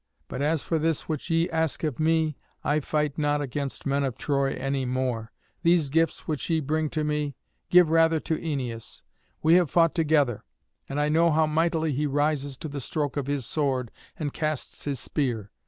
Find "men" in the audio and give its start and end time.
3.85-4.03